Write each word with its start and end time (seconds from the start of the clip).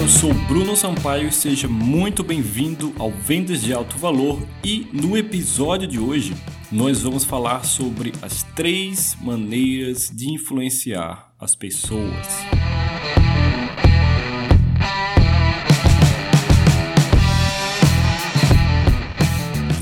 eu 0.00 0.08
sou 0.08 0.32
Bruno 0.32 0.74
Sampaio 0.74 1.28
e 1.28 1.32
seja 1.32 1.68
muito 1.68 2.24
bem-vindo 2.24 2.94
ao 2.98 3.10
Vendas 3.10 3.60
de 3.60 3.70
Alto 3.74 3.98
Valor. 3.98 4.40
E 4.64 4.88
no 4.94 5.14
episódio 5.14 5.86
de 5.86 5.98
hoje, 5.98 6.34
nós 6.72 7.02
vamos 7.02 7.22
falar 7.22 7.66
sobre 7.66 8.10
as 8.22 8.42
três 8.42 9.14
maneiras 9.20 10.10
de 10.10 10.30
influenciar 10.30 11.34
as 11.38 11.54
pessoas. 11.54 12.26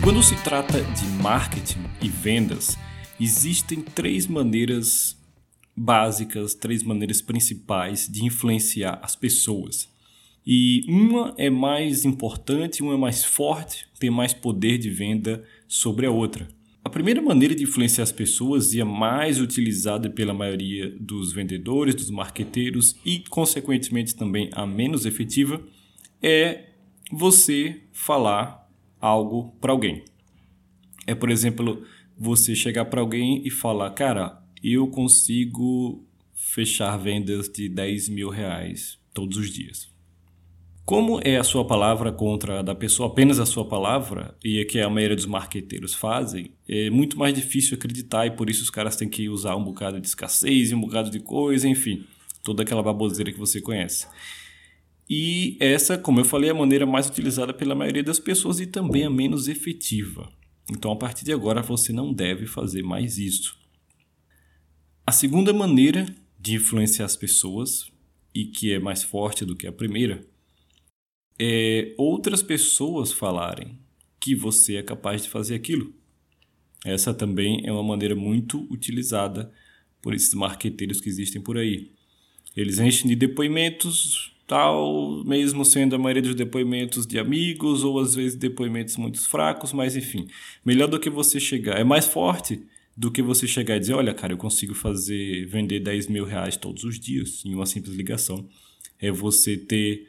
Quando 0.03 0.21
se 0.25 0.35
trata 0.43 0.83
de 0.83 1.07
marketing 1.23 1.85
e 2.03 2.09
vendas, 2.09 2.77
existem 3.21 3.83
três 3.83 4.27
maneiras 4.27 5.17
básicas, 5.77 6.55
três 6.55 6.83
maneiras 6.83 7.23
principais 7.23 8.09
de 8.09 8.25
influenciar 8.25 8.99
as 9.01 9.15
pessoas. 9.15 9.89
E 10.51 10.83
uma 10.89 11.35
é 11.37 11.51
mais 11.51 12.07
importante, 12.07 12.83
uma 12.83 12.95
é 12.95 12.97
mais 12.97 13.23
forte, 13.23 13.87
tem 14.01 14.09
mais 14.09 14.33
poder 14.33 14.79
de 14.79 14.89
venda 14.89 15.45
sobre 15.67 16.07
a 16.07 16.11
outra. 16.11 16.49
A 16.83 16.89
primeira 16.89 17.21
maneira 17.21 17.55
de 17.55 17.65
influenciar 17.65 18.05
as 18.05 18.13
pessoas 18.13 18.73
e 18.73 18.81
a 18.81 18.85
mais 18.87 19.43
utilizada 19.43 20.09
pela 20.09 20.33
maioria 20.33 20.89
dos 20.99 21.35
vendedores, 21.35 21.95
dos 21.95 22.09
marqueteiros 22.09 22.97
e, 23.05 23.19
consequentemente, 23.29 24.17
também 24.17 24.49
a 24.53 24.65
menos 24.65 25.05
efetiva 25.05 25.63
é 26.23 26.71
você 27.13 27.83
falar 27.93 28.67
algo 28.99 29.55
para 29.61 29.73
alguém. 29.73 30.03
É, 31.07 31.15
por 31.15 31.31
exemplo, 31.31 31.85
você 32.17 32.55
chegar 32.55 32.87
para 32.87 33.03
alguém 33.03 33.43
e 33.45 33.51
falar: 33.51 33.91
Cara, 33.91 34.43
eu 34.65 34.87
consigo 34.87 36.07
fechar 36.33 36.97
vendas 36.97 37.51
de 37.51 37.69
10 37.69 38.09
mil 38.09 38.31
reais 38.31 38.99
todos 39.13 39.37
os 39.37 39.51
dias. 39.51 39.98
Como 40.89 41.21
é 41.23 41.37
a 41.37 41.45
sua 41.45 41.67
palavra 41.67 42.11
contra 42.11 42.61
a 42.61 42.63
da 42.63 42.75
pessoa, 42.75 43.11
apenas 43.11 43.39
a 43.39 43.45
sua 43.45 43.63
palavra, 43.63 44.35
e 44.43 44.59
é 44.59 44.65
que 44.65 44.81
a 44.81 44.89
maioria 44.89 45.15
dos 45.15 45.27
marqueteiros 45.27 45.93
fazem, 45.93 46.53
é 46.67 46.89
muito 46.89 47.19
mais 47.19 47.35
difícil 47.35 47.77
acreditar 47.77 48.25
e 48.25 48.31
por 48.31 48.49
isso 48.49 48.63
os 48.63 48.71
caras 48.71 48.97
têm 48.97 49.07
que 49.07 49.29
usar 49.29 49.55
um 49.55 49.63
bocado 49.63 50.01
de 50.01 50.07
escassez, 50.07 50.73
um 50.73 50.81
bocado 50.81 51.11
de 51.11 51.21
coisa, 51.21 51.69
enfim, 51.69 52.07
toda 52.43 52.63
aquela 52.63 52.83
baboseira 52.83 53.31
que 53.31 53.39
você 53.39 53.61
conhece. 53.61 54.07
E 55.07 55.59
essa, 55.61 55.99
como 55.99 56.21
eu 56.21 56.25
falei, 56.25 56.49
é 56.49 56.53
a 56.53 56.57
maneira 56.57 56.87
mais 56.87 57.07
utilizada 57.07 57.53
pela 57.53 57.75
maioria 57.75 58.03
das 58.03 58.19
pessoas 58.19 58.59
e 58.59 58.65
também 58.65 59.05
a 59.05 59.11
menos 59.11 59.47
efetiva. 59.47 60.33
Então, 60.73 60.91
a 60.91 60.97
partir 60.97 61.23
de 61.23 61.35
agora, 61.35 61.61
você 61.61 61.93
não 61.93 62.15
deve 62.15 62.47
fazer 62.47 62.83
mais 62.83 63.19
isso. 63.19 63.59
A 65.07 65.13
segunda 65.13 65.53
maneira 65.53 66.07
de 66.41 66.55
influenciar 66.55 67.05
as 67.05 67.15
pessoas, 67.15 67.93
e 68.35 68.47
que 68.47 68.73
é 68.73 68.79
mais 68.79 69.03
forte 69.03 69.45
do 69.45 69.55
que 69.55 69.67
a 69.67 69.73
primeira, 69.73 70.27
é 71.39 71.95
outras 71.97 72.43
pessoas 72.43 73.13
falarem 73.13 73.79
que 74.21 74.35
você 74.35 74.77
é 74.77 74.83
capaz 74.83 75.23
de 75.23 75.29
fazer 75.29 75.55
aquilo. 75.55 75.93
Essa 76.85 77.15
também 77.15 77.63
é 77.65 77.73
uma 77.73 77.83
maneira 77.83 78.15
muito 78.15 78.67
utilizada 78.71 79.51
por 80.01 80.15
esses 80.15 80.35
marqueteiros 80.35 81.01
que 81.01 81.09
existem 81.09 81.41
por 81.41 81.57
aí. 81.57 81.91
Eles 82.57 82.79
enchem 82.79 83.09
de 83.09 83.17
depoimentos, 83.17 84.35
tal, 84.47 85.23
mesmo 85.25 85.65
sendo 85.65 85.95
a 85.95 85.99
maioria 85.99 86.23
dos 86.23 86.35
depoimentos 86.35 87.07
de 87.07 87.19
amigos 87.19 87.85
ou 87.85 87.99
às 87.99 88.15
vezes 88.15 88.37
depoimentos 88.37 88.97
muito 88.97 89.21
fracos, 89.29 89.73
mas 89.73 89.97
enfim, 89.97 90.27
melhor 90.65 90.89
do 90.89 90.99
que 90.99 91.11
você 91.11 91.39
chegar, 91.39 91.79
é 91.79 91.85
mais 91.85 92.07
forte 92.07 92.63
do 92.97 93.13
que 93.13 93.23
você 93.23 93.47
chegar 93.47 93.77
e 93.77 93.81
dizer, 93.81 93.95
olha, 93.95 94.13
cara, 94.13 94.33
eu 94.33 94.37
consigo 94.37 94.75
fazer, 94.75 95.47
vender 95.47 95.79
10 95.79 96.09
mil 96.09 96.25
reais 96.25 96.57
todos 96.57 96.83
os 96.83 96.99
dias 96.99 97.45
em 97.45 97.55
uma 97.55 97.67
simples 97.67 97.95
ligação. 97.95 98.49
É 98.99 99.13
você 99.13 99.57
ter 99.57 100.09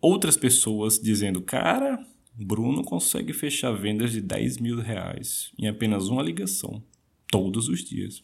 outras 0.00 0.36
pessoas 0.36 0.98
dizendo, 0.98 1.40
cara, 1.40 1.98
Bruno 2.34 2.84
consegue 2.84 3.32
fechar 3.32 3.72
vendas 3.72 4.12
de 4.12 4.20
10 4.20 4.58
mil 4.58 4.80
reais 4.80 5.52
em 5.58 5.66
apenas 5.66 6.08
uma 6.08 6.22
ligação, 6.22 6.82
todos 7.30 7.68
os 7.68 7.84
dias. 7.84 8.22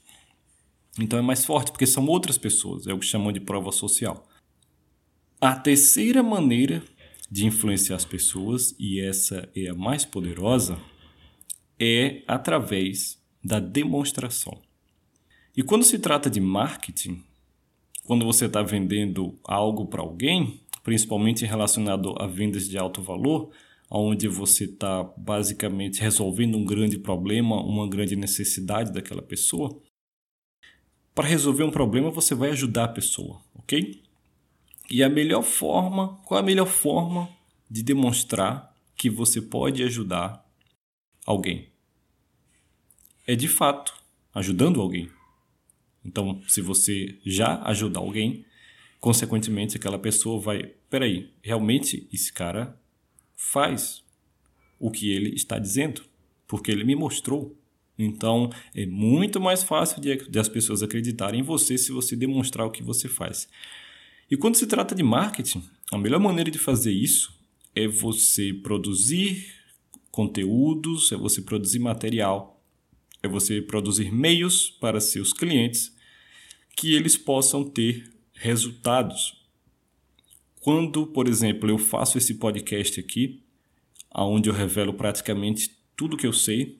Então 0.98 1.18
é 1.18 1.22
mais 1.22 1.44
forte, 1.44 1.72
porque 1.72 1.86
são 1.86 2.06
outras 2.06 2.38
pessoas, 2.38 2.86
é 2.86 2.94
o 2.94 2.98
que 2.98 3.06
chamam 3.06 3.32
de 3.32 3.40
prova 3.40 3.72
social. 3.72 4.28
A 5.40 5.56
terceira 5.56 6.22
maneira 6.22 6.82
de 7.30 7.46
influenciar 7.46 7.96
as 7.96 8.04
pessoas, 8.04 8.74
e 8.78 9.00
essa 9.00 9.48
é 9.56 9.68
a 9.68 9.74
mais 9.74 10.04
poderosa, 10.04 10.78
é 11.78 12.22
através 12.28 13.20
da 13.42 13.58
demonstração. 13.58 14.62
E 15.56 15.62
quando 15.62 15.84
se 15.84 15.98
trata 15.98 16.30
de 16.30 16.40
marketing, 16.40 17.22
quando 18.04 18.24
você 18.24 18.46
está 18.46 18.62
vendendo 18.62 19.38
algo 19.42 19.86
para 19.86 20.02
alguém, 20.02 20.60
principalmente 20.84 21.46
relacionado 21.46 22.14
a 22.20 22.26
vendas 22.26 22.68
de 22.68 22.78
alto 22.78 23.02
valor, 23.02 23.50
onde 23.90 24.28
você 24.28 24.64
está 24.64 25.02
basicamente 25.16 26.00
resolvendo 26.00 26.56
um 26.56 26.64
grande 26.64 26.98
problema, 26.98 27.60
uma 27.62 27.88
grande 27.88 28.14
necessidade 28.14 28.92
daquela 28.92 29.22
pessoa. 29.22 29.80
Para 31.14 31.26
resolver 31.26 31.64
um 31.64 31.70
problema, 31.70 32.10
você 32.10 32.34
vai 32.34 32.50
ajudar 32.50 32.84
a 32.84 32.88
pessoa, 32.88 33.40
ok? 33.54 34.02
E 34.90 35.02
a 35.02 35.08
melhor 35.08 35.42
forma, 35.42 36.20
qual 36.26 36.38
é 36.38 36.42
a 36.42 36.46
melhor 36.46 36.66
forma 36.66 37.30
de 37.70 37.82
demonstrar 37.82 38.74
que 38.94 39.08
você 39.08 39.40
pode 39.40 39.82
ajudar 39.82 40.44
alguém? 41.24 41.70
É 43.26 43.34
de 43.34 43.48
fato 43.48 43.94
ajudando 44.34 44.82
alguém. 44.82 45.08
Então, 46.04 46.42
se 46.46 46.60
você 46.60 47.18
já 47.24 47.62
ajudar 47.62 48.00
alguém, 48.00 48.44
consequentemente 49.04 49.76
aquela 49.76 49.98
pessoa 49.98 50.40
vai, 50.40 50.72
peraí, 50.88 51.30
realmente 51.42 52.08
esse 52.10 52.32
cara 52.32 52.74
faz 53.36 54.02
o 54.78 54.90
que 54.90 55.12
ele 55.12 55.34
está 55.34 55.58
dizendo, 55.58 56.02
porque 56.48 56.70
ele 56.70 56.84
me 56.84 56.96
mostrou. 56.96 57.54
Então 57.98 58.48
é 58.74 58.86
muito 58.86 59.38
mais 59.38 59.62
fácil 59.62 60.00
de, 60.00 60.16
de, 60.16 60.38
as 60.38 60.48
pessoas 60.48 60.82
acreditarem 60.82 61.40
em 61.40 61.42
você 61.42 61.76
se 61.76 61.92
você 61.92 62.16
demonstrar 62.16 62.66
o 62.66 62.70
que 62.70 62.82
você 62.82 63.06
faz. 63.06 63.46
E 64.30 64.38
quando 64.38 64.54
se 64.54 64.66
trata 64.66 64.94
de 64.94 65.02
marketing, 65.02 65.62
a 65.92 65.98
melhor 65.98 66.18
maneira 66.18 66.50
de 66.50 66.58
fazer 66.58 66.92
isso 66.92 67.38
é 67.76 67.86
você 67.86 68.54
produzir 68.54 69.52
conteúdos, 70.10 71.12
é 71.12 71.16
você 71.16 71.42
produzir 71.42 71.78
material, 71.78 72.58
é 73.22 73.28
você 73.28 73.60
produzir 73.60 74.10
meios 74.10 74.70
para 74.70 74.98
seus 74.98 75.34
clientes 75.34 75.94
que 76.74 76.94
eles 76.94 77.18
possam 77.18 77.62
ter 77.62 78.13
resultados. 78.34 79.44
Quando, 80.60 81.06
por 81.06 81.28
exemplo, 81.28 81.68
eu 81.68 81.78
faço 81.78 82.18
esse 82.18 82.34
podcast 82.34 82.98
aqui, 83.00 83.42
onde 84.14 84.48
eu 84.48 84.54
revelo 84.54 84.94
praticamente 84.94 85.70
tudo 85.96 86.16
que 86.16 86.26
eu 86.26 86.32
sei, 86.32 86.78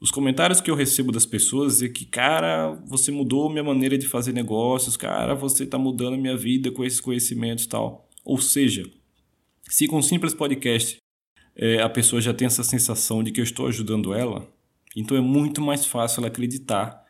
os 0.00 0.10
comentários 0.10 0.62
que 0.62 0.70
eu 0.70 0.74
recebo 0.74 1.12
das 1.12 1.26
pessoas 1.26 1.82
é 1.82 1.88
que, 1.88 2.06
cara, 2.06 2.72
você 2.86 3.12
mudou 3.12 3.50
minha 3.50 3.62
maneira 3.62 3.98
de 3.98 4.08
fazer 4.08 4.32
negócios, 4.32 4.96
cara, 4.96 5.34
você 5.34 5.64
está 5.64 5.76
mudando 5.76 6.16
minha 6.16 6.36
vida 6.36 6.70
com 6.70 6.82
esses 6.82 7.00
conhecimentos 7.00 7.64
e 7.64 7.68
tal. 7.68 8.08
Ou 8.24 8.38
seja, 8.38 8.90
se 9.68 9.86
com 9.86 9.98
um 9.98 10.02
simples 10.02 10.32
podcast 10.32 10.96
é, 11.54 11.82
a 11.82 11.88
pessoa 11.90 12.22
já 12.22 12.32
tem 12.32 12.46
essa 12.46 12.64
sensação 12.64 13.22
de 13.22 13.30
que 13.30 13.40
eu 13.40 13.44
estou 13.44 13.66
ajudando 13.66 14.14
ela, 14.14 14.50
então 14.96 15.16
é 15.16 15.20
muito 15.20 15.60
mais 15.60 15.84
fácil 15.84 16.20
ela 16.20 16.28
acreditar 16.28 17.04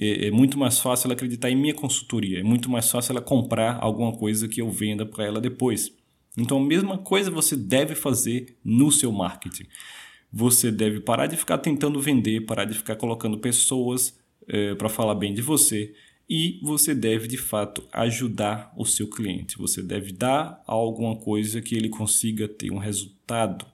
é, 0.00 0.26
é, 0.26 0.30
muito 0.30 0.58
mais 0.58 0.78
fácil 0.78 1.06
ela 1.06 1.14
acreditar 1.14 1.50
em 1.50 1.56
minha 1.56 1.74
consultoria, 1.74 2.40
é 2.40 2.42
muito 2.42 2.70
mais 2.70 2.90
fácil 2.90 3.12
ela 3.12 3.20
comprar 3.20 3.78
alguma 3.80 4.12
coisa 4.12 4.48
que 4.48 4.60
eu 4.60 4.70
venda 4.70 5.04
para 5.04 5.24
ela 5.24 5.40
depois. 5.40 5.92
Então, 6.36 6.58
a 6.58 6.64
mesma 6.64 6.98
coisa 6.98 7.30
você 7.30 7.56
deve 7.56 7.94
fazer 7.94 8.56
no 8.64 8.92
seu 8.92 9.10
marketing. 9.10 9.66
Você 10.32 10.70
deve 10.70 11.00
parar 11.00 11.26
de 11.26 11.36
ficar 11.36 11.58
tentando 11.58 12.00
vender, 12.00 12.46
parar 12.46 12.64
de 12.64 12.74
ficar 12.74 12.96
colocando 12.96 13.38
pessoas 13.38 14.16
é, 14.46 14.74
para 14.74 14.88
falar 14.88 15.14
bem 15.14 15.34
de 15.34 15.42
você 15.42 15.94
e 16.28 16.60
você 16.62 16.94
deve 16.94 17.26
de 17.26 17.38
fato 17.38 17.88
ajudar 17.92 18.72
o 18.76 18.84
seu 18.84 19.08
cliente. 19.08 19.56
Você 19.56 19.82
deve 19.82 20.12
dar 20.12 20.62
alguma 20.66 21.16
coisa 21.16 21.62
que 21.62 21.74
ele 21.74 21.88
consiga 21.88 22.46
ter 22.46 22.70
um 22.70 22.78
resultado. 22.78 23.66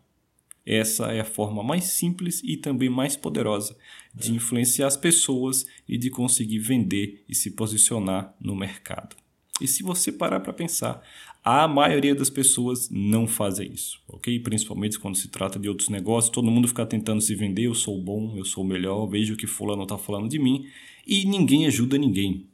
Essa 0.67 1.13
é 1.13 1.21
a 1.21 1.25
forma 1.25 1.63
mais 1.63 1.85
simples 1.85 2.41
e 2.43 2.57
também 2.57 2.89
mais 2.89 3.17
poderosa 3.17 3.77
de 4.15 4.33
influenciar 4.33 4.87
as 4.87 4.97
pessoas 4.97 5.67
e 5.89 5.99
de 5.99 6.09
conseguir 6.11 6.59
vender 6.59 7.25
e 7.29 7.35
se 7.35 7.51
posicionar 7.51 8.35
no 8.41 8.57
mercado. 8.57 9.17
E 9.61 9.69
se 9.69 9.83
você 9.83 10.11
parar 10.11 10.41
para 10.41 10.53
pensar, 10.53 11.03
a 11.45 11.69
maioria 11.69 12.15
das 12.15 12.31
pessoas 12.31 12.89
não 12.91 13.27
fazem 13.27 13.71
isso, 13.71 14.01
ok? 14.09 14.41
Principalmente 14.41 14.99
quando 14.99 15.17
se 15.17 15.29
trata 15.29 15.59
de 15.59 15.69
outros 15.69 15.91
negócios, 15.91 16.33
todo 16.33 16.51
mundo 16.51 16.67
fica 16.67 16.87
tentando 16.87 17.21
se 17.21 17.35
vender, 17.35 17.65
eu 17.65 17.75
sou 17.75 18.01
bom, 18.01 18.35
eu 18.37 18.45
sou 18.45 18.65
o 18.65 18.67
melhor, 18.67 19.07
vejo 19.07 19.37
que 19.37 19.47
fulano 19.47 19.83
está 19.83 19.99
falando 19.99 20.29
de 20.29 20.39
mim, 20.39 20.67
e 21.07 21.27
ninguém 21.27 21.67
ajuda 21.67 21.99
ninguém. 21.99 22.47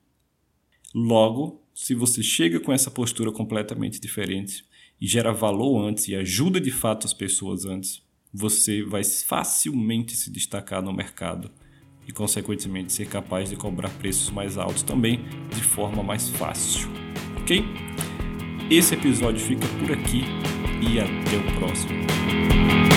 Logo, 0.93 1.63
se 1.73 1.95
você 1.95 2.23
chega 2.23 2.59
com 2.59 2.73
essa 2.73 2.91
postura 2.91 3.31
completamente 3.31 4.01
diferente, 4.01 4.65
e 5.01 5.07
gera 5.07 5.33
valor 5.33 5.83
antes 5.83 6.09
e 6.09 6.15
ajuda 6.15 6.61
de 6.61 6.71
fato 6.71 7.07
as 7.07 7.15
pessoas 7.15 7.65
antes, 7.65 8.03
você 8.33 8.83
vai 8.83 9.03
facilmente 9.03 10.15
se 10.15 10.31
destacar 10.31 10.83
no 10.83 10.93
mercado 10.93 11.51
e, 12.07 12.13
consequentemente, 12.13 12.93
ser 12.93 13.09
capaz 13.09 13.49
de 13.49 13.57
cobrar 13.57 13.89
preços 13.91 14.31
mais 14.31 14.59
altos 14.59 14.83
também 14.83 15.25
de 15.55 15.63
forma 15.63 16.03
mais 16.03 16.29
fácil. 16.31 16.89
Ok? 17.41 17.65
Esse 18.71 18.95
episódio 18.95 19.41
fica 19.41 19.67
por 19.79 19.93
aqui 19.93 20.23
e 20.81 21.01
até 21.01 21.37
o 21.37 21.59
próximo. 21.59 22.90